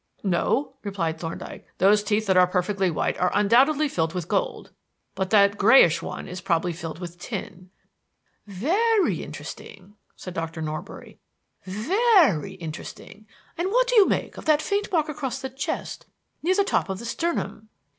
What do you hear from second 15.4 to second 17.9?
chest, near the top of the sternum?"